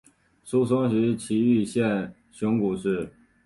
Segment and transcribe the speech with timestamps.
[0.43, 3.07] 出生于崎玉县熊谷市。